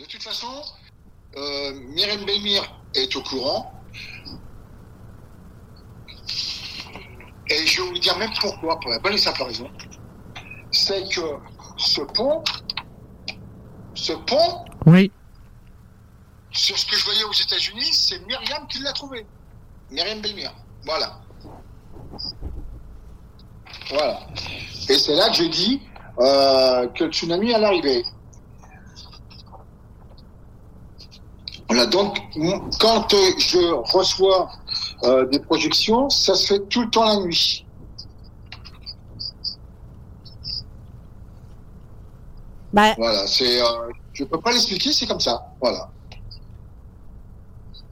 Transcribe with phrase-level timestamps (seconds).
[0.00, 0.62] De toute façon,
[1.36, 3.70] euh, Myriam Belmire est au courant.
[7.50, 9.68] Et je vais vous dire même pourquoi, pour la bonne et simple raison.
[10.70, 11.20] C'est que
[11.76, 12.42] ce pont,
[13.92, 15.12] ce pont, Oui.
[16.50, 19.26] sur ce que je voyais aux États-Unis, c'est Myriam qui l'a trouvé.
[19.90, 20.54] Myriam Belmire.
[20.86, 21.20] Voilà.
[23.90, 24.20] Voilà.
[24.88, 25.82] Et c'est là que je dis
[26.20, 28.04] euh, que le tsunami allait arriver.
[31.70, 32.18] Voilà, donc
[32.80, 34.50] quand euh, je reçois
[35.04, 37.64] euh, des projections, ça se fait tout le temps la nuit.
[42.72, 43.64] Ben, Voilà, c'est, euh,
[44.12, 45.40] je peux pas l'expliquer, c'est comme ça.
[45.60, 45.88] Voilà.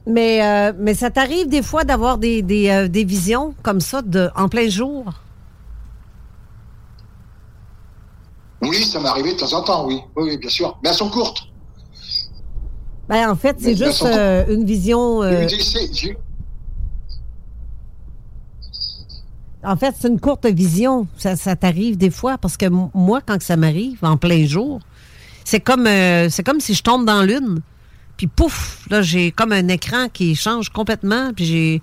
[0.05, 4.29] mais, euh, mais ça t'arrive des fois d'avoir des, des, des visions comme ça de,
[4.35, 5.05] en plein jour?
[8.61, 10.77] Oui, ça m'est arrivé de temps en temps, oui, oui, oui, bien sûr.
[10.83, 11.43] Mais elles sont courtes.
[13.09, 15.23] Ben, en fait, c'est juste euh, une vision.
[15.23, 15.47] euh,
[19.63, 21.07] en fait, c'est une courte vision.
[21.17, 24.79] Ça, ça t'arrive des fois parce que moi, quand ça m'arrive en plein jour,
[25.43, 27.61] c'est comme, euh, c'est comme si je tombe dans l'une.
[28.15, 31.31] Puis pouf, là, j'ai comme un écran qui change complètement.
[31.35, 31.81] Puis j'ai.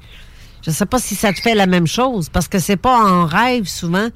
[0.62, 3.26] Je sais pas si ça te fait la même chose parce que c'est pas en
[3.26, 4.08] rêve souvent.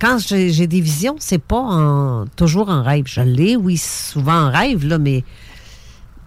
[0.00, 3.04] Quand j'ai j'ai des visions, c'est pas en, toujours en rêve.
[3.06, 5.22] Je l'ai, oui, souvent en rêve, là, mais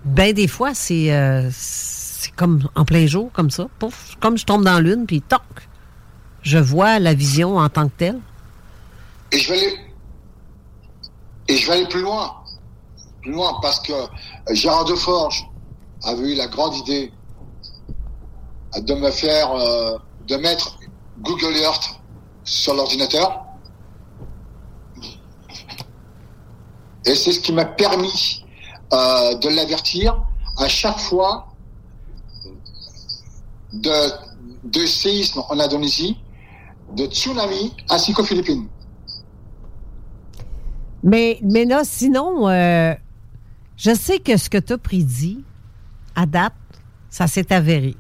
[0.05, 1.49] ben des fois, c'est euh,
[2.35, 3.67] comme en plein jour, comme ça.
[3.79, 5.41] Pouf, comme je tombe dans l'une, puis toc,
[6.41, 8.19] je vois la vision en tant que telle.
[9.31, 9.79] Et je vais aller,
[11.47, 12.33] et je vais aller plus loin,
[13.21, 14.07] plus loin, parce que euh,
[14.51, 15.45] Gérard Deforge
[16.03, 17.11] avait eu la grande idée
[18.77, 19.97] de me faire, euh,
[20.27, 20.77] de mettre
[21.19, 21.99] Google Earth
[22.43, 23.45] sur l'ordinateur.
[27.05, 28.42] Et c'est ce qui m'a permis
[28.93, 30.23] euh, de l'avertir
[30.57, 31.47] à chaque fois
[33.73, 33.89] de,
[34.63, 36.17] de séisme en Indonésie,
[36.95, 38.67] de tsunami ainsi qu'aux Philippines.
[41.03, 42.93] Mais, mais là, sinon, euh,
[43.77, 45.43] je sais que ce que tu as prédit,
[46.15, 46.53] à date,
[47.09, 47.95] ça s'est avéré.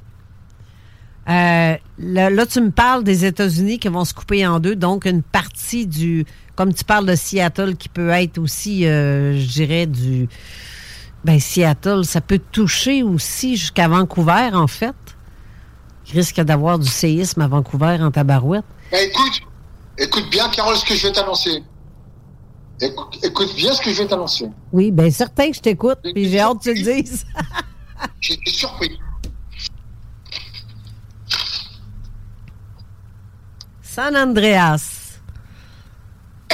[1.29, 5.23] Euh, là, tu me parles des États-Unis qui vont se couper en deux, donc une
[5.23, 6.25] partie du,
[6.55, 10.27] comme tu parles de Seattle, qui peut être aussi, euh, je dirais, du,
[11.23, 14.95] ben Seattle, ça peut toucher aussi jusqu'à Vancouver, en fait.
[16.07, 18.65] Il risque d'avoir du séisme à Vancouver en tabarouette.
[18.91, 19.41] Ben, écoute,
[19.97, 21.63] écoute bien, Carole, ce que je vais t'annoncer.
[22.81, 24.49] Écoute, écoute bien ce que je vais t'annoncer.
[24.73, 27.25] Oui, bien certain que je t'écoute, puis j'ai hâte que tu le dises.
[28.19, 28.99] J'ai été surpris.
[33.81, 35.19] San Andreas.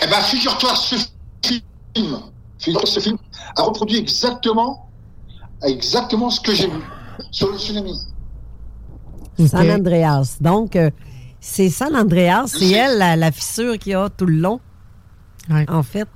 [0.03, 0.95] Eh ben, figure-toi, ce
[1.43, 2.19] film,
[2.59, 3.17] ce film
[3.55, 4.89] a reproduit exactement,
[5.63, 6.79] exactement ce que j'ai vu
[7.31, 7.93] sur le tsunami.
[9.47, 10.37] San Andreas.
[10.41, 10.89] Donc, euh,
[11.39, 14.59] c'est San Andreas, c'est elle, la, la fissure qu'il y a tout le long,
[15.69, 16.07] en fait.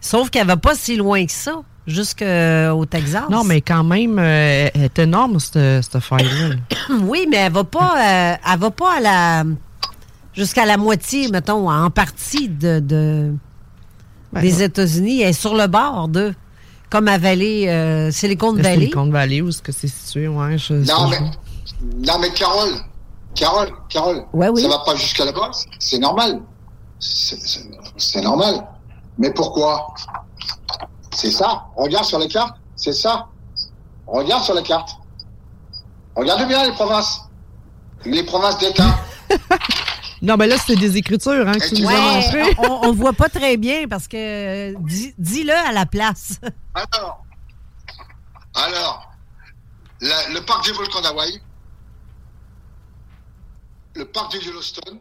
[0.00, 3.24] Sauf qu'elle va pas si loin que ça, jusqu'au Texas.
[3.30, 6.56] Non, mais quand même, euh, elle est énorme, cette, cette faille-là.
[7.02, 7.94] oui, mais elle va pas,
[8.32, 9.44] euh, elle va pas à la
[10.32, 13.34] jusqu'à la moitié, mettons, en partie de, de-
[14.32, 14.62] Ben, des.
[14.62, 15.22] États-Unis.
[15.22, 16.34] Elle est sur le bord de,
[16.90, 18.74] comme à Valley, euh, Silicon Valley.
[18.74, 20.56] Silicon Valley, où est-ce que c'est situé, ouais.
[20.58, 21.18] Je, Non, mais,
[22.06, 22.74] non, mais Carole,
[23.34, 24.62] Carole, Carole, Ouais, oui.
[24.62, 26.40] ça va pas jusqu'à là-bas, c'est normal.
[26.98, 27.60] C'est- C'est
[27.96, 28.66] c'est normal.
[29.18, 29.86] Mais pourquoi?
[31.14, 31.64] C'est ça.
[31.76, 33.26] Regarde sur la carte, c'est ça.
[34.06, 34.90] Regarde sur la carte.
[36.16, 37.20] Regarde bien les provinces.
[38.04, 38.96] Les provinces d'État.
[40.22, 43.12] Non, mais là, c'est des écritures hein, que tu nous as Ouais, on, on voit
[43.14, 46.38] pas très bien parce que euh, dis- dis-le à la place.
[46.74, 47.24] Alors,
[48.54, 49.12] alors
[50.02, 51.40] la- le parc des volcans d'Hawaï,
[53.96, 54.98] le parc de Yellowstone,